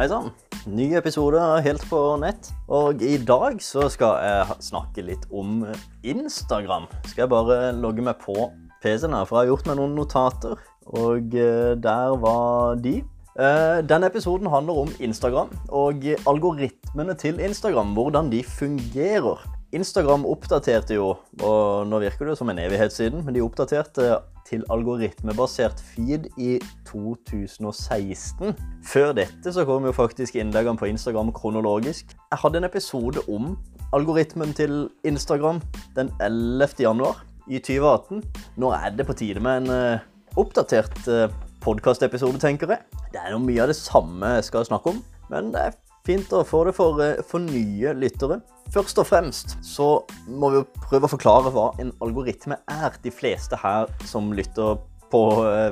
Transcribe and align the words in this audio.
Hei 0.00 0.06
sann. 0.08 0.30
Ny 0.64 0.94
episode 0.96 1.40
Helt 1.60 1.82
på 1.90 1.98
nett. 2.22 2.46
Og 2.72 3.02
i 3.04 3.18
dag 3.20 3.58
så 3.60 3.84
skal 3.92 4.14
jeg 4.24 4.54
snakke 4.64 5.02
litt 5.04 5.26
om 5.28 5.58
Instagram. 6.00 6.86
Skal 7.04 7.26
jeg 7.26 7.28
bare 7.28 7.58
logge 7.76 8.06
meg 8.06 8.16
på 8.22 8.46
PC-en 8.80 9.12
her, 9.12 9.28
for 9.28 9.36
jeg 9.36 9.42
har 9.42 9.50
gjort 9.50 9.68
meg 9.68 9.76
noen 9.76 9.98
notater. 9.98 10.56
Og 10.88 11.36
eh, 11.36 11.74
der 11.76 12.16
var 12.24 12.80
de. 12.80 12.94
Eh, 13.36 13.82
Denne 13.92 14.08
episoden 14.08 14.48
handler 14.48 14.86
om 14.86 14.96
Instagram 15.04 15.52
og 15.68 16.08
algoritmene 16.32 17.20
til 17.20 17.44
Instagram. 17.44 17.92
Hvordan 17.92 18.32
de 18.32 18.40
fungerer. 18.56 19.44
Instagram 19.70 20.24
oppdaterte 20.26 20.96
jo, 20.96 21.12
og 21.46 21.86
nå 21.86 22.00
virker 22.02 22.26
det 22.26 22.32
jo 22.32 22.38
som 22.40 22.50
en 22.50 22.58
evighet 22.58 22.90
siden, 22.90 23.20
men 23.22 23.36
de 23.36 23.42
oppdaterte 23.44 24.16
til 24.48 24.64
algoritmebasert 24.74 25.78
feed 25.92 26.26
i 26.42 26.56
2016. 26.88 28.56
Før 28.82 29.12
dette 29.14 29.52
så 29.54 29.62
kom 29.68 29.86
jo 29.86 29.94
faktisk 29.94 30.40
innleggene 30.40 30.80
på 30.80 30.90
Instagram 30.90 31.30
kronologisk. 31.36 32.16
Jeg 32.18 32.42
hadde 32.42 32.58
en 32.58 32.66
episode 32.66 33.22
om 33.30 33.52
algoritmen 33.94 34.50
til 34.58 34.88
Instagram 35.06 35.62
den 35.94 36.10
11. 36.18 36.74
januar 36.82 37.22
i 37.46 37.62
2018. 37.62 38.24
Nå 38.58 38.74
er 38.74 38.90
det 38.98 39.06
på 39.06 39.14
tide 39.22 39.42
med 39.44 39.62
en 39.62 39.70
uh, 39.70 40.02
oppdatert 40.40 40.98
uh, 41.06 41.28
podkastepisode, 41.62 42.42
tenker 42.42 42.74
jeg. 42.74 43.02
Det 43.14 43.22
er 43.22 43.36
jo 43.36 43.44
mye 43.44 43.62
av 43.62 43.70
det 43.70 43.78
samme 43.78 44.34
jeg 44.40 44.50
skal 44.50 44.66
snakke 44.66 44.96
om, 44.96 45.04
men 45.30 45.54
det 45.54 45.68
er 45.68 45.78
fint 46.06 46.32
å 46.34 46.42
få 46.42 46.64
det 46.66 46.74
for, 46.74 46.98
uh, 46.98 47.22
for 47.22 47.38
nye 47.38 47.94
lyttere. 47.94 48.42
Først 48.70 49.00
og 49.02 49.06
fremst 49.08 49.56
så 49.66 49.86
må 50.30 50.52
vi 50.52 50.60
jo 50.60 50.66
prøve 50.84 51.08
å 51.08 51.10
forklare 51.10 51.50
hva 51.50 51.72
en 51.82 51.90
algoritme 52.04 52.60
er. 52.70 52.94
De 53.02 53.10
fleste 53.10 53.58
her 53.58 53.90
som 54.06 54.30
lytter 54.30 54.78
på, 55.10 55.22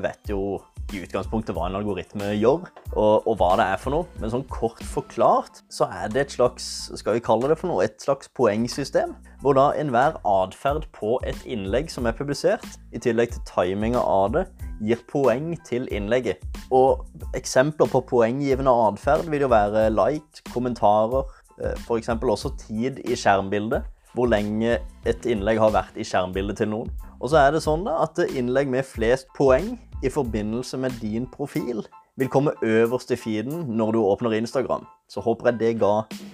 vet 0.03 0.33
jo 0.33 0.59
i 0.89 1.03
utgangspunktet 1.05 1.53
hva 1.55 1.69
en 1.69 1.77
algoritme 1.79 2.31
gjør, 2.39 2.65
og, 2.95 3.27
og, 3.29 3.33
hva 3.39 3.51
det 3.61 3.67
er 3.75 3.81
for 3.81 3.95
noe. 3.95 4.09
Men 4.19 4.33
sånn 4.33 4.47
kort 4.51 4.81
forklart 4.89 5.61
så 5.73 5.87
er 5.93 6.11
det 6.13 6.25
et 6.25 6.37
slags 6.39 6.67
skal 6.99 7.19
vi 7.19 7.25
kalle 7.25 7.51
det 7.51 7.59
for 7.61 7.71
noe, 7.71 7.85
et 7.85 8.01
slags 8.03 8.31
poengsystem. 8.35 9.15
Hvor 9.45 9.55
da 9.55 9.69
enhver 9.79 10.19
atferd 10.27 10.89
på 10.97 11.19
et 11.29 11.45
innlegg 11.47 11.93
som 11.93 12.09
er 12.09 12.17
publisert, 12.19 12.67
i 12.91 12.99
tillegg 13.03 13.37
til 13.37 13.45
timinga 13.53 14.03
av 14.03 14.33
det, 14.35 14.49
gir 14.83 15.03
poeng 15.11 15.53
til 15.69 15.87
innlegget. 15.95 16.43
Og 16.75 17.05
eksempler 17.37 17.91
på 17.91 18.03
poenggivende 18.09 18.73
atferd 18.89 19.29
vil 19.31 19.47
jo 19.47 19.53
være 19.53 19.89
like, 19.95 20.43
kommentarer, 20.51 21.29
F.eks. 21.59 22.09
også 22.09 22.55
tid 22.67 23.01
i 23.05 23.17
skjermbildet. 23.19 23.87
Hvor 24.17 24.31
lenge 24.31 24.79
et 25.07 25.27
innlegg 25.29 25.61
har 25.61 25.75
vært 25.75 25.99
i 26.01 26.07
skjermbildet 26.07 26.63
til 26.63 26.73
noen. 26.73 26.91
Og 27.19 27.31
så 27.31 27.43
er 27.43 27.53
det 27.55 27.63
sånn 27.65 27.85
da, 27.87 28.01
at 28.07 28.19
innlegg 28.31 28.71
med 28.71 28.87
flest 28.87 29.29
poeng 29.37 29.75
i 30.03 30.11
forbindelse 30.11 30.79
med 30.81 30.95
din 31.03 31.27
profil 31.29 31.83
vil 32.19 32.31
komme 32.31 32.55
øverst 32.67 33.13
i 33.15 33.19
feeden 33.19 33.67
når 33.79 33.95
du 33.95 34.01
åpner 34.03 34.35
Instagram. 34.39 34.87
Så 35.11 35.23
håper 35.23 35.53
jeg 35.53 35.61
det 35.61 35.73
ga 35.83 35.93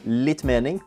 litt 0.08 0.44
mening. 0.44 0.80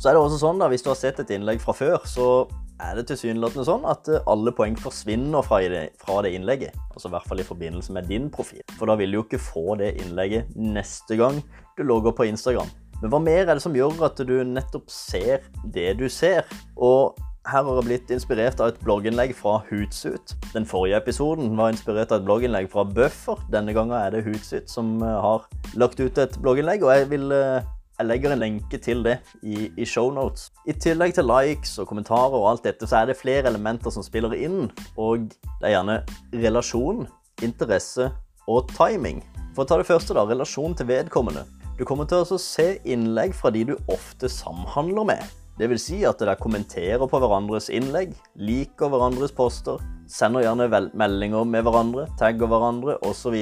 Så 0.00 0.10
er 0.10 0.16
det 0.16 0.22
også 0.22 0.40
sånn 0.40 0.60
da, 0.60 0.68
Hvis 0.72 0.82
du 0.82 0.90
har 0.90 0.98
sett 0.98 1.20
et 1.20 1.30
innlegg 1.30 1.60
fra 1.62 1.74
før, 1.76 2.00
så 2.08 2.48
er 2.82 2.96
det 2.98 3.06
tilsynelatende 3.10 3.64
sånn 3.66 3.84
at 3.86 4.08
alle 4.26 4.52
poeng 4.56 4.74
forsvinner 4.80 5.44
fra 5.46 5.60
det, 5.70 5.84
fra 6.02 6.20
det, 6.24 6.32
innlegget. 6.34 6.74
Altså 6.90 7.10
i 7.10 7.14
hvert 7.14 7.28
fall 7.28 7.42
i 7.42 7.46
forbindelse 7.46 7.94
med 7.94 8.08
din 8.10 8.30
profil. 8.32 8.64
For 8.78 8.90
da 8.90 8.96
vil 8.98 9.12
du 9.12 9.20
jo 9.20 9.26
ikke 9.26 9.42
få 9.42 9.76
det 9.80 9.94
innlegget 10.02 10.56
neste 10.56 11.18
gang 11.20 11.38
du 11.78 11.84
logger 11.86 12.16
på 12.16 12.26
Instagram. 12.30 12.70
Men 13.02 13.10
hva 13.10 13.18
mer 13.18 13.42
er 13.42 13.56
det 13.56 13.64
som 13.64 13.74
gjør 13.74 14.04
at 14.06 14.20
du 14.22 14.36
nettopp 14.46 14.90
ser 14.92 15.42
det 15.74 15.90
du 15.98 16.06
ser? 16.12 16.46
Og 16.78 17.18
her 17.50 17.64
har 17.66 17.78
jeg 17.80 17.86
blitt 17.88 18.10
inspirert 18.14 18.60
av 18.62 18.70
et 18.70 18.80
blogginnlegg 18.86 19.32
fra 19.34 19.56
Hootsuit. 19.66 20.36
Den 20.52 20.66
forrige 20.68 21.00
episoden 21.02 21.56
var 21.58 21.72
inspirert 21.72 22.12
av 22.14 22.20
et 22.20 22.26
blogginnlegg 22.28 22.68
fra 22.70 22.84
Buffer. 22.86 23.40
Denne 23.50 23.74
gangen 23.74 23.96
er 23.98 24.14
det 24.14 24.22
Hootsuit 24.28 24.70
som 24.70 25.00
eh, 25.02 25.16
har 25.24 25.48
lagt 25.74 25.98
ut 25.98 26.20
et 26.22 26.36
blogginnlegg, 26.38 26.84
og 26.86 26.94
jeg, 26.94 27.08
vil, 27.10 27.26
eh, 27.34 27.66
jeg 27.98 28.06
legger 28.06 28.36
en 28.36 28.42
lenke 28.44 28.78
til 28.78 29.02
det 29.02 29.16
i, 29.42 29.66
i 29.74 29.88
shownotes. 29.88 30.52
I 30.70 30.76
tillegg 30.78 31.16
til 31.18 31.26
likes 31.26 31.74
og 31.82 31.90
kommentarer 31.90 32.38
og 32.38 32.52
alt 32.52 32.68
dette, 32.68 32.86
så 32.86 33.00
er 33.00 33.10
det 33.10 33.18
flere 33.18 33.50
elementer 33.50 33.90
som 33.90 34.06
spiller 34.06 34.36
inn. 34.38 34.68
Og 34.94 35.26
det 35.26 35.66
er 35.66 35.74
gjerne 35.80 35.98
relasjon, 36.44 37.08
interesse 37.42 38.12
og 38.46 38.70
timing. 38.76 39.18
For 39.56 39.66
å 39.66 39.68
ta 39.68 39.82
det 39.82 39.90
første, 39.90 40.14
da, 40.14 40.22
relasjon 40.30 40.78
til 40.78 40.86
vedkommende. 40.94 41.42
Du 41.82 41.86
kommer 41.88 42.06
til 42.06 42.20
å 42.22 42.36
se 42.38 42.76
innlegg 42.86 43.32
fra 43.34 43.50
de 43.50 43.64
du 43.66 43.72
ofte 43.90 44.28
samhandler 44.30 45.06
med. 45.08 45.30
Vil 45.58 45.80
si 45.82 45.96
at 46.06 46.20
dere 46.22 46.36
kommenterer 46.38 47.02
på 47.10 47.18
hverandres 47.18 47.66
innlegg, 47.74 48.12
liker 48.38 48.92
hverandres 48.92 49.34
poster, 49.34 49.82
sender 50.06 50.44
gjerne 50.46 50.68
meldinger 50.94 51.42
med 51.42 51.66
hverandre, 51.66 52.04
tagger 52.20 52.46
hverandre 52.52 52.94
osv. 53.02 53.34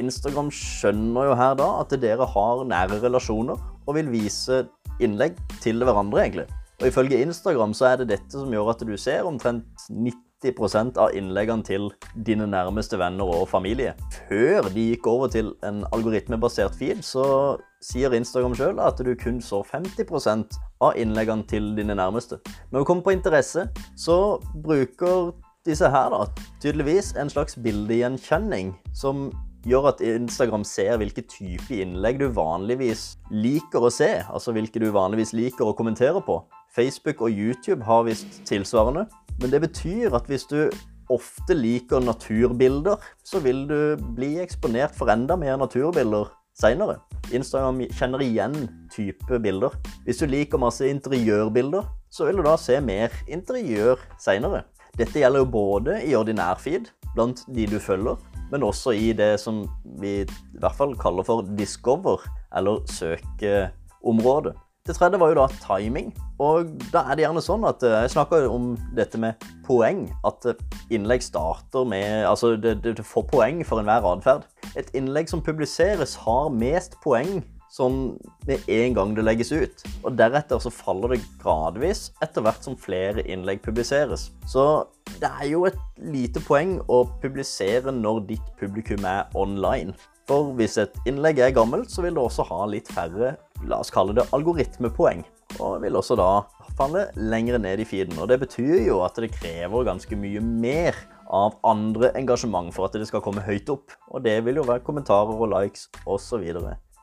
Instagram 0.00 0.48
skjønner 0.48 1.28
jo 1.28 1.36
her 1.36 1.60
da 1.60 1.68
at 1.82 1.92
dere 2.00 2.24
har 2.32 2.64
nære 2.72 3.02
relasjoner 3.04 3.60
og 3.60 3.98
vil 3.98 4.08
vise 4.14 4.62
innlegg 4.96 5.36
til 5.60 5.84
hverandre, 5.84 6.24
egentlig. 6.24 6.48
Og 6.80 6.88
ifølge 6.88 7.20
Instagram 7.28 7.76
så 7.76 7.90
er 7.90 8.00
det 8.00 8.14
dette 8.14 8.40
som 8.40 8.56
gjør 8.56 8.72
at 8.72 8.88
du 8.88 8.96
ser 8.96 9.28
omtrent 9.28 9.84
90 9.92 10.25
90% 10.44 10.98
av 11.00 11.14
innleggene 11.16 11.64
til 11.64 11.88
dine 12.26 12.46
nærmeste 12.46 12.98
venner 13.00 13.24
og 13.24 13.48
familie. 13.48 13.94
Før 14.28 14.68
de 14.74 14.90
gikk 14.90 15.06
over 15.06 15.30
til 15.32 15.54
en 15.64 15.84
algoritmebasert 15.92 16.76
feed, 16.78 17.02
så 17.04 17.56
sier 17.84 18.14
Instagram 18.16 18.56
sjøl 18.56 18.80
at 18.82 19.00
du 19.00 19.14
kun 19.18 19.40
så 19.44 19.62
50% 19.64 20.58
av 20.84 20.96
innleggene 21.00 21.46
til 21.48 21.72
dine 21.76 21.96
nærmeste. 21.96 22.40
Når 22.70 22.80
vi 22.82 22.88
kommer 22.90 23.06
på 23.06 23.16
interesse, 23.16 23.68
så 23.96 24.38
bruker 24.64 25.32
disse 25.66 25.88
her 25.90 26.12
da, 26.12 26.26
tydeligvis 26.62 27.14
en 27.18 27.30
slags 27.32 27.56
bildegjenkjenning 27.58 28.76
som 28.94 29.30
gjør 29.66 29.90
at 29.90 30.02
Instagram 30.04 30.62
ser 30.68 31.00
hvilke 31.00 31.24
type 31.26 31.74
innlegg 31.74 32.20
du 32.20 32.28
vanligvis 32.30 33.16
liker 33.34 33.82
å 33.82 33.90
se. 33.90 34.12
Altså 34.30 34.54
hvilke 34.54 34.78
du 34.82 34.92
vanligvis 34.94 35.34
liker 35.34 35.66
å 35.66 35.74
kommentere 35.74 36.22
på. 36.22 36.38
Facebook 36.76 37.24
og 37.24 37.32
YouTube 37.32 37.82
har 37.88 38.04
visst 38.06 38.44
tilsvarende. 38.46 39.08
Men 39.40 39.52
det 39.52 39.62
betyr 39.66 40.14
at 40.16 40.28
hvis 40.30 40.46
du 40.50 40.70
ofte 41.12 41.54
liker 41.54 42.02
naturbilder, 42.02 42.98
så 43.24 43.40
vil 43.44 43.66
du 43.68 43.78
bli 44.16 44.36
eksponert 44.42 44.96
for 44.96 45.12
enda 45.12 45.36
mer 45.38 45.58
naturbilder 45.60 46.32
seinere. 46.56 46.98
Instagram 47.34 47.82
kjenner 47.92 48.22
igjen 48.24 48.56
type 48.92 49.40
bilder. 49.42 49.74
Hvis 50.06 50.22
du 50.22 50.26
liker 50.30 50.60
masse 50.62 50.88
interiørbilder, 50.88 51.84
så 52.10 52.28
vil 52.28 52.40
du 52.40 52.46
da 52.46 52.56
se 52.60 52.80
mer 52.80 53.12
interiør 53.28 54.00
seinere. 54.22 54.64
Dette 54.96 55.20
gjelder 55.20 55.42
jo 55.42 55.50
både 55.52 55.98
i 56.08 56.14
ordinær 56.16 56.56
feed, 56.60 56.88
blant 57.12 57.42
de 57.52 57.66
du 57.68 57.76
følger, 57.82 58.16
men 58.50 58.64
også 58.64 58.94
i 58.96 59.10
det 59.16 59.34
som 59.42 59.64
vi 60.00 60.22
i 60.22 60.60
hvert 60.60 60.78
fall 60.78 60.94
kaller 60.96 61.26
for 61.26 61.44
discover, 61.58 62.24
eller 62.56 62.80
søkeområde. 62.88 64.54
Det 64.86 64.94
tredje 64.94 65.18
var 65.18 65.32
jo 65.32 65.38
da 65.40 65.46
timing. 65.64 66.12
Og 66.38 66.68
da 66.92 67.02
er 67.08 67.16
det 67.16 67.24
gjerne 67.24 67.42
sånn 67.42 67.64
at 67.66 67.82
eh, 67.82 68.02
Jeg 68.04 68.12
snakker 68.12 68.46
om 68.50 68.74
dette 68.94 69.18
med 69.18 69.42
poeng. 69.66 70.04
At 70.28 70.46
eh, 70.46 70.60
innlegg 70.94 71.24
starter 71.26 71.88
med 71.88 72.26
Altså, 72.28 72.54
du 72.56 73.02
får 73.02 73.26
poeng 73.32 73.64
for 73.66 73.82
enhver 73.82 74.06
atferd. 74.12 74.46
Et 74.78 74.88
innlegg 74.94 75.32
som 75.32 75.42
publiseres, 75.42 76.14
har 76.22 76.52
mest 76.54 76.98
poeng 77.02 77.40
sånn 77.76 78.16
med 78.46 78.68
en 78.72 78.94
gang 78.96 79.14
det 79.16 79.24
legges 79.26 79.52
ut. 79.52 79.84
Og 80.06 80.16
deretter 80.18 80.60
så 80.62 80.72
faller 80.72 81.16
det 81.16 81.24
gradvis 81.42 82.10
etter 82.24 82.44
hvert 82.44 82.64
som 82.64 82.78
flere 82.78 83.24
innlegg 83.26 83.62
publiseres. 83.64 84.30
Så 84.48 84.86
det 85.18 85.28
er 85.28 85.48
jo 85.50 85.64
et 85.68 85.80
lite 86.00 86.42
poeng 86.46 86.78
å 86.92 87.04
publisere 87.22 87.92
når 87.94 88.22
ditt 88.30 88.52
publikum 88.60 89.04
er 89.08 89.26
online. 89.36 89.96
For 90.26 90.54
hvis 90.58 90.78
et 90.82 90.94
innlegg 91.06 91.38
er 91.42 91.54
gammelt, 91.54 91.92
så 91.92 92.02
vil 92.02 92.16
det 92.16 92.22
også 92.22 92.46
ha 92.48 92.64
litt 92.70 92.88
færre 92.90 93.36
la 93.64 93.80
oss 93.80 93.92
kalle 93.94 94.14
det 94.16 94.26
algoritmepoeng. 94.36 95.24
Og 95.62 95.80
vil 95.82 95.96
også 95.96 96.16
da 96.18 96.30
falle 96.76 97.06
lenger 97.16 97.58
ned 97.62 97.80
i 97.80 97.88
feeden. 97.88 98.18
Og 98.20 98.28
det 98.28 98.40
betyr 98.42 98.82
jo 98.86 99.00
at 99.06 99.16
det 99.20 99.32
krever 99.34 99.86
ganske 99.86 100.18
mye 100.18 100.42
mer 100.42 100.98
av 101.32 101.56
andre 101.66 102.12
engasjement 102.18 102.74
for 102.74 102.86
at 102.86 102.98
det 102.98 103.08
skal 103.08 103.24
komme 103.24 103.44
høyt 103.46 103.70
opp. 103.72 103.94
Og 104.12 104.24
det 104.24 104.38
vil 104.46 104.60
jo 104.60 104.66
være 104.66 104.84
kommentarer 104.86 105.34
og 105.34 105.50
likes 105.54 105.88
osv. 106.06 106.44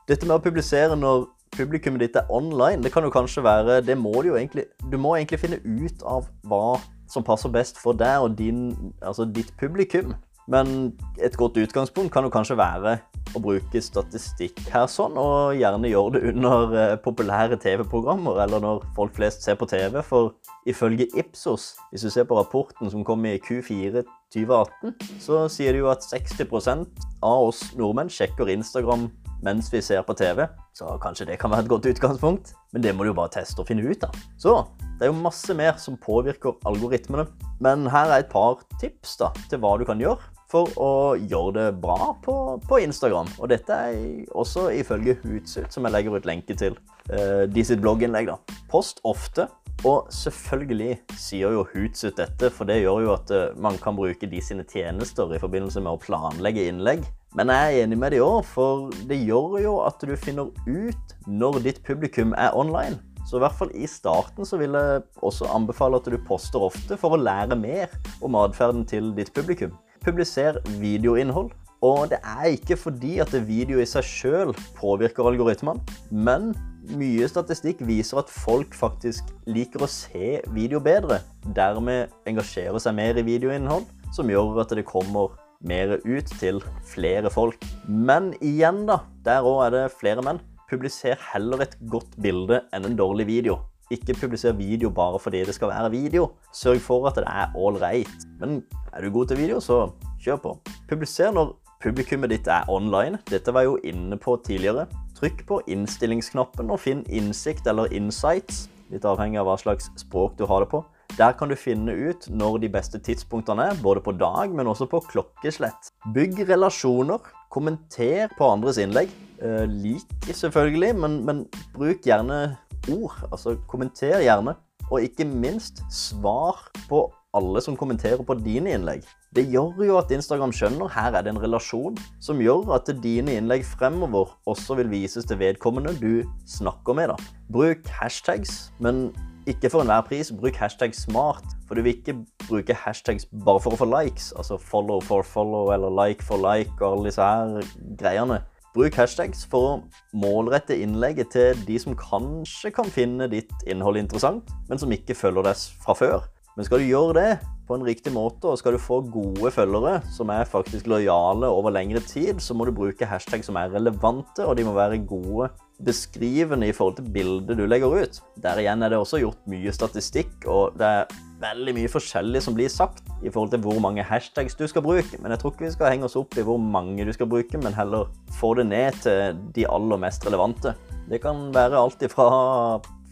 Dette 0.08 0.28
med 0.28 0.36
å 0.36 0.44
publisere 0.44 0.96
når 0.96 1.26
publikummet 1.54 2.02
ditt 2.02 2.16
er 2.18 2.30
online, 2.34 2.82
det 2.82 2.92
kan 2.92 3.04
jo 3.06 3.12
kanskje 3.14 3.44
være 3.44 3.76
Det 3.86 3.94
må 3.94 4.10
du 4.22 4.32
jo 4.32 4.34
egentlig 4.34 4.64
Du 4.90 4.96
må 4.98 5.12
egentlig 5.14 5.38
finne 5.38 5.60
ut 5.62 6.02
av 6.02 6.26
hva 6.42 6.80
som 7.06 7.22
passer 7.22 7.52
best 7.52 7.78
for 7.78 7.94
deg 7.94 8.24
og 8.24 8.34
din, 8.38 8.92
altså 9.04 9.26
ditt 9.28 9.52
publikum. 9.60 10.14
Men 10.50 10.92
et 11.22 11.36
godt 11.40 11.56
utgangspunkt 11.56 12.12
kan 12.12 12.26
jo 12.26 12.32
kanskje 12.32 12.58
være 12.58 12.98
å 13.34 13.40
bruke 13.42 13.80
statistikk 13.82 14.60
her 14.70 14.86
sånn, 14.90 15.16
og 15.18 15.56
gjerne 15.58 15.90
gjøre 15.90 16.16
det 16.16 16.22
under 16.34 16.74
eh, 16.78 16.96
populære 17.02 17.58
TV-programmer, 17.62 18.42
eller 18.44 18.62
når 18.62 18.84
folk 18.96 19.16
flest 19.16 19.46
ser 19.46 19.56
på 19.58 19.68
TV. 19.70 19.98
For 20.06 20.34
ifølge 20.70 21.08
Ipsos, 21.18 21.72
hvis 21.90 22.06
du 22.06 22.12
ser 22.12 22.28
på 22.28 22.38
rapporten 22.38 22.92
som 22.92 23.04
kom 23.06 23.24
i 23.26 23.38
Q4 23.42 24.04
2018, 24.34 24.94
så 25.22 25.44
sier 25.52 25.74
det 25.74 25.82
jo 25.82 25.92
at 25.92 26.06
60% 26.06 27.04
av 27.24 27.48
oss 27.48 27.66
nordmenn 27.78 28.12
sjekker 28.12 28.52
Instagram 28.52 29.08
mens 29.44 29.68
vi 29.72 29.82
ser 29.84 30.04
på 30.06 30.14
TV. 30.16 30.46
Så 30.76 30.88
kanskje 31.02 31.26
det 31.28 31.40
kan 31.40 31.52
være 31.52 31.66
et 31.66 31.72
godt 31.72 31.88
utgangspunkt, 31.90 32.54
men 32.72 32.84
det 32.84 32.94
må 32.94 33.04
du 33.04 33.12
jo 33.12 33.18
bare 33.18 33.32
teste 33.34 33.60
og 33.60 33.68
finne 33.68 33.84
ut 33.84 34.06
av. 34.06 34.14
Så 34.40 34.54
det 34.98 35.06
er 35.06 35.12
jo 35.12 35.24
masse 35.24 35.56
mer 35.56 35.76
som 35.82 35.98
påvirker 36.00 36.56
algoritmene, 36.68 37.26
men 37.64 37.84
her 37.92 38.08
er 38.08 38.24
et 38.24 38.32
par 38.32 38.62
tips 38.80 39.18
da, 39.20 39.32
til 39.50 39.60
hva 39.60 39.74
du 39.80 39.84
kan 39.88 40.00
gjøre 40.00 40.33
for 40.54 40.70
å 40.78 40.92
gjøre 41.18 41.54
det 41.56 41.66
bra 41.82 42.12
på, 42.22 42.36
på 42.68 42.80
Instagram. 42.84 43.32
Og 43.40 43.50
dette 43.50 43.74
er 43.74 43.98
også 44.38 44.68
ifølge 44.78 45.18
Hootsuit, 45.24 45.72
som 45.74 45.86
jeg 45.86 45.96
legger 45.96 46.14
ut 46.14 46.28
lenke 46.30 46.56
til. 46.58 46.78
Uh, 47.10 47.44
de 47.50 47.66
sitt 47.66 47.82
blogginnlegg, 47.82 48.30
da. 48.30 48.58
Post 48.70 49.02
ofte. 49.06 49.48
Og 49.84 50.06
selvfølgelig 50.14 51.00
sier 51.18 51.56
jo 51.56 51.66
Hootsuit 51.72 52.16
dette, 52.20 52.52
for 52.54 52.70
det 52.70 52.80
gjør 52.84 53.02
jo 53.04 53.12
at 53.16 53.34
uh, 53.34 53.48
man 53.60 53.78
kan 53.82 53.98
bruke 53.98 54.30
de 54.30 54.42
sine 54.44 54.66
tjenester 54.70 55.34
i 55.34 55.42
forbindelse 55.42 55.82
med 55.82 55.96
å 55.96 56.00
planlegge 56.00 56.68
innlegg. 56.70 57.02
Men 57.34 57.50
jeg 57.50 57.66
er 57.66 57.80
enig 57.82 57.98
med 57.98 58.14
de 58.14 58.22
òg, 58.22 58.44
for 58.46 58.92
det 59.10 59.18
gjør 59.24 59.58
jo 59.64 59.74
at 59.82 60.06
du 60.06 60.14
finner 60.14 60.54
ut 60.70 61.16
når 61.26 61.64
ditt 61.64 61.82
publikum 61.86 62.30
er 62.38 62.54
online. 62.54 63.00
Så 63.24 63.38
i 63.38 63.42
hvert 63.42 63.56
fall 63.56 63.72
i 63.74 63.88
starten 63.88 64.46
så 64.46 64.58
vil 64.60 64.76
jeg 64.76 65.02
også 65.24 65.48
anbefale 65.50 65.98
at 65.98 66.06
du 66.12 66.18
poster 66.28 66.62
ofte 66.62 66.98
for 67.00 67.16
å 67.16 67.20
lære 67.20 67.56
mer 67.58 67.90
om 68.22 68.36
atferden 68.38 68.84
til 68.86 69.10
ditt 69.16 69.32
publikum. 69.34 69.72
Publiser 70.04 70.60
videoinnhold. 70.80 71.52
Og 71.84 72.08
det 72.08 72.18
er 72.24 72.54
ikke 72.54 72.76
fordi 72.80 73.18
at 73.20 73.34
video 73.48 73.80
i 73.80 73.88
seg 73.88 74.06
sjøl 74.08 74.54
påvirker 74.76 75.26
algoritmene, 75.28 75.82
men 76.12 76.54
mye 76.96 77.28
statistikk 77.28 77.82
viser 77.84 78.22
at 78.22 78.32
folk 78.32 78.76
faktisk 78.76 79.28
liker 79.48 79.84
å 79.84 79.90
se 79.90 80.38
video 80.54 80.80
bedre. 80.84 81.20
Dermed 81.56 82.12
engasjerer 82.28 82.80
seg 82.80 82.96
mer 82.96 83.20
i 83.20 83.26
videoinnhold, 83.26 83.84
som 84.16 84.32
gjør 84.32 84.62
at 84.64 84.72
det 84.76 84.86
kommer 84.88 85.36
mer 85.64 85.98
ut 86.04 86.32
til 86.40 86.60
flere 86.88 87.32
folk. 87.32 87.60
Men 87.88 88.32
igjen, 88.44 88.84
da. 88.88 89.02
Der 89.24 89.44
òg 89.44 89.66
er 89.66 89.76
det 89.76 89.84
flere 89.98 90.24
menn. 90.24 90.40
Publiser 90.70 91.20
heller 91.32 91.64
et 91.64 91.76
godt 91.92 92.16
bilde 92.20 92.62
enn 92.72 92.88
en 92.88 93.00
dårlig 93.00 93.28
video. 93.28 93.60
Ikke 93.92 94.14
publiser 94.16 94.54
video 94.56 94.88
bare 94.90 95.18
fordi 95.20 95.44
det 95.44 95.54
skal 95.54 95.68
være 95.68 95.90
video. 95.92 96.30
Sørg 96.54 96.80
for 96.80 97.08
at 97.08 97.18
det 97.20 97.24
er 97.26 97.52
right. 97.82 98.28
Men 98.40 98.62
er 98.92 99.02
du 99.02 99.10
god 99.10 99.26
til 99.26 99.38
video, 99.38 99.60
så 99.60 99.90
kjør 100.24 100.36
på. 100.36 100.58
Publiser 100.88 101.32
når 101.32 101.52
publikummet 101.82 102.30
ditt 102.30 102.46
er 102.48 102.64
online. 102.68 103.18
Dette 103.30 103.52
var 103.52 103.60
jeg 103.60 103.74
jo 103.74 103.78
inne 103.84 104.16
på 104.16 104.38
tidligere. 104.46 104.86
Trykk 105.18 105.44
på 105.46 105.60
innstillingsknappen 105.68 106.70
og 106.70 106.80
finn 106.80 107.04
innsikt 107.08 107.66
eller 107.66 107.92
insights, 107.92 108.68
litt 108.90 109.04
avhengig 109.04 109.38
av 109.40 109.48
hva 109.48 109.58
slags 109.60 109.90
språk 110.00 110.38
du 110.38 110.46
har 110.48 110.64
det 110.64 110.72
på. 110.72 110.82
Der 111.14 111.34
kan 111.38 111.52
du 111.52 111.54
finne 111.54 111.92
ut 111.92 112.26
når 112.32 112.58
de 112.64 112.70
beste 112.72 112.98
tidspunktene 112.98 113.68
er, 113.70 113.82
både 113.82 114.00
på 114.02 114.16
dag, 114.18 114.50
men 114.50 114.66
også 114.66 114.88
på 114.90 115.02
klokkeslett. 115.12 115.92
Bygg 116.14 116.40
relasjoner. 116.48 117.22
Kommenter 117.54 118.32
på 118.34 118.48
andres 118.50 118.80
innlegg. 118.82 119.12
Eh, 119.38 119.62
lik 119.70 120.10
selvfølgelig, 120.26 120.94
men, 120.98 121.20
men 121.26 121.44
bruk 121.76 122.02
gjerne 122.06 122.56
ord. 122.92 123.18
Altså 123.30 123.56
kommenter 123.70 124.20
gjerne. 124.24 124.56
Og 124.90 125.02
ikke 125.02 125.24
minst, 125.24 125.80
svar 125.90 126.66
på 126.88 127.06
alle 127.34 127.60
som 127.64 127.76
kommenterer 127.76 128.22
på 128.22 128.36
dine 128.38 128.74
innlegg. 128.76 129.04
Det 129.34 129.46
gjør 129.50 129.80
jo 129.88 129.96
at 129.98 130.12
Instagram 130.14 130.52
skjønner 130.54 130.90
her 130.94 131.16
er 131.16 131.24
det 131.26 131.32
en 131.32 131.40
relasjon 131.42 131.96
som 132.22 132.42
gjør 132.42 132.76
at 132.76 132.92
dine 133.02 133.34
innlegg 133.40 133.64
fremover 133.66 134.36
også 134.50 134.76
vil 134.78 134.92
vises 134.92 135.26
til 135.26 135.40
vedkommende 135.40 135.96
du 135.98 136.22
snakker 136.46 136.94
med. 136.94 137.10
da. 137.10 137.16
Bruk 137.50 137.88
hashtags, 137.90 138.70
men 138.78 139.08
ikke 139.50 139.70
for 139.72 139.82
enhver 139.82 140.04
pris. 140.06 140.30
Bruk 140.32 140.56
hashtag 140.56 140.94
smart, 140.94 141.44
for 141.66 141.74
du 141.74 141.82
vil 141.82 141.96
ikke 141.96 142.16
bruke 142.46 142.76
hashtags 142.84 143.26
bare 143.44 143.60
for 143.60 143.74
å 143.74 143.80
få 143.82 143.88
likes. 143.90 144.30
Altså 144.38 144.56
follow 144.60 145.02
for 145.04 145.26
follow 145.26 145.72
eller 145.74 145.92
like 145.92 146.24
for 146.24 146.40
like 146.40 146.72
og 146.80 146.92
alle 146.92 147.10
disse 147.10 147.26
her 147.28 147.72
greiene. 148.00 148.40
Bruk 148.74 148.96
hashtags 148.98 149.44
for 149.46 149.68
å 149.68 149.74
målrette 150.18 150.74
innlegget 150.82 151.28
til 151.30 151.58
de 151.68 151.76
som 151.78 151.94
kanskje 151.94 152.72
kan 152.74 152.88
finne 152.90 153.28
ditt 153.30 153.52
innhold 153.70 154.00
interessant, 154.00 154.48
men 154.66 154.80
som 154.82 154.90
ikke 154.90 155.14
følger 155.14 155.46
deg 155.46 155.60
fra 155.84 155.94
før. 155.94 156.24
Men 156.56 156.66
skal 156.66 156.82
du 156.82 156.88
gjøre 156.88 157.14
det 157.14 157.28
på 157.68 157.76
en 157.78 157.86
riktig 157.86 158.10
måte, 158.14 158.50
og 158.50 158.58
skal 158.58 158.74
du 158.74 158.82
få 158.82 158.98
gode 159.14 159.52
følgere 159.54 160.00
som 160.10 160.32
er 160.34 160.50
faktisk 160.50 160.90
lojale 160.90 161.46
over 161.46 161.70
lengre 161.74 162.02
tid, 162.02 162.42
så 162.42 162.54
må 162.58 162.66
du 162.66 162.74
bruke 162.74 163.06
hashtag 163.06 163.46
som 163.46 163.58
er 163.62 163.70
relevante, 163.76 164.42
og 164.42 164.58
de 164.58 164.66
må 164.66 164.74
være 164.74 164.98
gode 165.06 165.52
beskrivende 165.82 166.68
i 166.68 166.74
forhold 166.74 166.98
til 167.00 167.08
bildet 167.14 167.58
du 167.58 167.64
legger 167.66 167.90
ut. 167.90 168.20
Der 168.42 168.60
igjen 168.62 168.82
er 168.82 168.92
det 168.92 168.98
også 169.00 169.18
gjort 169.22 169.40
mye 169.50 169.72
statistikk, 169.74 170.32
og 170.46 170.76
det 170.78 170.86
er 170.86 171.14
veldig 171.42 171.74
mye 171.76 171.90
forskjellig 171.90 172.42
som 172.44 172.56
blir 172.56 172.70
sagt 172.72 173.02
i 173.24 173.30
forhold 173.32 173.50
til 173.52 173.62
hvor 173.64 173.80
mange 173.82 174.04
hashtags 174.06 174.56
du 174.58 174.66
skal 174.70 174.84
bruke. 174.86 175.18
Men 175.20 175.34
jeg 175.34 175.42
tror 175.42 175.54
ikke 175.54 175.66
vi 175.66 175.74
skal 175.74 175.90
henge 175.92 176.08
oss 176.08 176.18
opp 176.20 176.38
i 176.38 176.46
hvor 176.46 176.60
mange 176.62 177.06
du 177.06 177.12
skal 177.16 177.30
bruke, 177.30 177.60
men 177.60 177.76
heller 177.76 178.10
få 178.38 178.54
det 178.60 178.68
ned 178.70 179.00
til 179.04 179.40
de 179.56 179.66
aller 179.68 180.00
mest 180.06 180.26
relevante. 180.26 180.76
Det 181.10 181.20
kan 181.24 181.48
være 181.54 181.80
alt 181.80 182.04
fra 182.12 182.28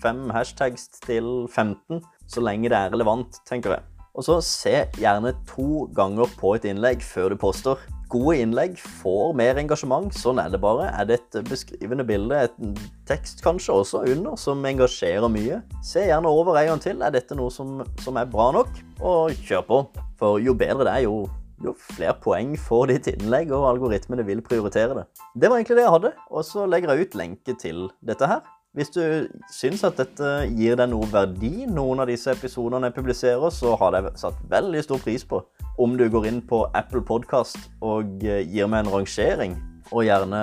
fem 0.02 0.28
hashtags 0.34 0.88
til 1.02 1.48
15, 1.50 2.02
så 2.30 2.42
lenge 2.42 2.70
det 2.70 2.78
er 2.78 2.94
relevant, 2.94 3.42
tenker 3.48 3.76
jeg. 3.76 3.88
Og 4.12 4.26
så 4.26 4.38
se 4.44 4.74
gjerne 5.00 5.32
to 5.48 5.86
ganger 5.96 6.28
på 6.38 6.54
et 6.56 6.66
innlegg 6.68 7.04
før 7.04 7.32
du 7.32 7.38
poster. 7.40 7.80
Gode 8.12 8.34
innlegg 8.42 8.74
får 9.00 9.30
mer 9.38 9.56
engasjement. 9.56 10.12
Sånn 10.12 10.40
er 10.42 10.50
det 10.52 10.60
bare. 10.60 10.90
Er 10.92 11.06
det 11.08 11.16
et 11.20 11.38
beskrivende 11.48 12.04
bilde, 12.04 12.42
et 12.44 12.80
tekst 13.08 13.40
kanskje 13.44 13.78
også 13.80 14.02
under, 14.12 14.36
som 14.36 14.60
engasjerer 14.68 15.32
mye? 15.32 15.62
Se 15.86 16.04
gjerne 16.04 16.28
over 16.28 16.58
en 16.60 16.74
gang 16.74 16.82
til. 16.84 17.00
Er 17.00 17.14
dette 17.14 17.38
noe 17.38 17.48
som, 17.54 17.80
som 18.04 18.20
er 18.20 18.28
bra 18.28 18.50
nok? 18.58 18.68
Og 19.00 19.32
kjør 19.48 19.64
på. 19.70 19.78
For 20.20 20.42
jo 20.44 20.52
bedre 20.52 20.84
det 20.84 20.92
er, 20.92 21.06
jo, 21.06 21.24
jo 21.64 21.72
flere 21.96 22.18
poeng 22.20 22.52
får 22.60 22.92
ditt 22.92 23.08
innlegg, 23.14 23.54
og 23.56 23.70
algoritmene 23.70 24.26
vil 24.28 24.44
prioritere 24.44 24.98
det. 25.00 25.06
Det 25.32 25.48
var 25.48 25.62
egentlig 25.62 25.80
det 25.80 25.86
jeg 25.86 25.96
hadde. 25.96 26.12
Og 26.28 26.44
så 26.44 26.68
legger 26.68 26.92
jeg 26.92 27.08
ut 27.08 27.16
lenke 27.22 27.56
til 27.64 27.86
dette 28.04 28.28
her. 28.28 28.44
Hvis 28.72 28.88
du 28.88 29.02
syns 29.52 29.82
at 29.84 29.98
dette 30.00 30.28
gir 30.56 30.78
deg 30.80 30.88
noe 30.88 31.04
verdi, 31.12 31.66
noen 31.68 32.00
av 32.00 32.08
disse 32.08 32.32
episodene 32.32 32.88
jeg 32.88 32.94
publiserer, 32.96 33.52
så 33.52 33.74
har 33.76 33.98
jeg 33.98 34.12
satt 34.22 34.38
veldig 34.48 34.80
stor 34.86 35.02
pris 35.02 35.26
på 35.28 35.42
om 35.84 35.98
du 36.00 36.06
går 36.08 36.30
inn 36.30 36.38
på 36.48 36.62
Apple 36.72 37.02
Podcast 37.04 37.68
og 37.84 38.24
eh, 38.24 38.40
gir 38.48 38.70
meg 38.72 38.86
en 38.86 38.94
rangering. 38.94 39.58
Og 39.92 40.06
gjerne 40.06 40.40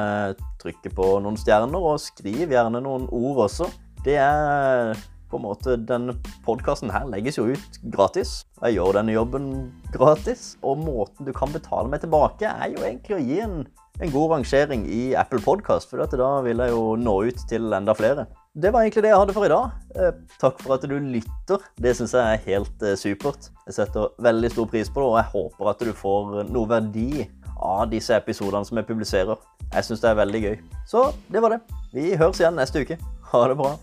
trykker 0.62 0.94
på 0.94 1.08
noen 1.26 1.42
stjerner, 1.42 1.82
og 1.82 1.98
skriv 2.04 2.54
gjerne 2.54 2.84
noen 2.86 3.10
ord 3.10 3.48
også. 3.48 3.72
Det 4.06 4.20
er 4.22 4.94
på 5.30 5.38
en 5.40 5.46
måte 5.48 5.80
Denne 5.90 6.14
podkasten 6.46 6.94
her 6.94 7.10
legges 7.10 7.42
jo 7.42 7.48
ut 7.50 7.82
gratis. 7.90 8.44
Jeg 8.62 8.78
gjør 8.78 9.00
denne 9.00 9.18
jobben 9.18 9.50
gratis. 9.90 10.52
Og 10.62 10.78
måten 10.86 11.26
du 11.26 11.34
kan 11.34 11.50
betale 11.50 11.90
meg 11.90 12.06
tilbake, 12.06 12.46
er 12.46 12.78
jo 12.78 12.86
egentlig 12.86 13.18
å 13.18 13.26
gi 13.26 13.42
en 13.48 13.64
en 14.00 14.12
god 14.12 14.32
rangering 14.32 14.86
i 14.88 15.14
Apple 15.16 15.42
Podcast, 15.44 15.90
for 15.90 16.00
da 16.00 16.30
vil 16.46 16.62
jeg 16.64 16.72
jo 16.72 16.84
nå 17.00 17.16
ut 17.28 17.42
til 17.50 17.74
enda 17.76 17.96
flere. 17.98 18.26
Det 18.56 18.72
var 18.74 18.84
egentlig 18.84 19.04
det 19.06 19.12
jeg 19.12 19.20
hadde 19.20 19.36
for 19.36 19.48
i 19.48 19.52
dag. 19.52 19.76
Eh, 19.96 20.22
takk 20.42 20.62
for 20.64 20.76
at 20.78 20.88
du 20.88 20.96
lytter. 21.00 21.66
Det 21.80 21.96
syns 21.98 22.16
jeg 22.16 22.38
er 22.38 22.46
helt 22.48 22.86
eh, 22.86 22.96
supert. 23.00 23.52
Jeg 23.68 23.78
setter 23.82 24.14
veldig 24.24 24.54
stor 24.56 24.72
pris 24.72 24.92
på 24.92 25.04
det, 25.04 25.10
og 25.10 25.20
jeg 25.20 25.32
håper 25.36 25.74
at 25.74 25.84
du 25.84 25.92
får 25.96 26.32
noe 26.50 26.72
verdi 26.72 27.28
av 27.60 27.90
disse 27.92 28.16
episodene 28.16 28.64
som 28.68 28.80
jeg 28.80 28.88
publiserer. 28.88 29.36
Jeg 29.74 29.90
syns 29.90 30.02
det 30.04 30.14
er 30.14 30.22
veldig 30.24 30.44
gøy. 30.48 30.58
Så 30.88 31.10
det 31.28 31.44
var 31.44 31.58
det. 31.58 31.62
Vi 31.94 32.16
høres 32.16 32.40
igjen 32.40 32.58
neste 32.60 32.86
uke. 32.86 33.00
Ha 33.34 33.48
det 33.52 33.60
bra. 33.60 33.76